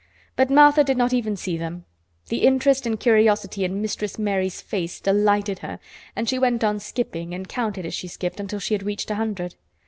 But 0.35 0.49
Martha 0.49 0.83
did 0.83 0.97
not 0.97 1.13
even 1.13 1.35
see 1.35 1.57
them. 1.57 1.85
The 2.29 2.37
interest 2.37 2.87
and 2.87 2.99
curiosity 2.99 3.63
in 3.63 3.83
Mistress 3.83 4.17
Mary's 4.17 4.59
face 4.59 4.99
delighted 4.99 5.59
her, 5.59 5.77
and 6.15 6.27
she 6.27 6.39
went 6.39 6.63
on 6.63 6.79
skipping 6.79 7.35
and 7.35 7.47
counted 7.47 7.85
as 7.85 7.93
she 7.93 8.07
skipped 8.07 8.39
until 8.39 8.57
she 8.57 8.73
had 8.73 8.81
reached 8.81 9.11
a 9.11 9.15
hundred. 9.21 9.53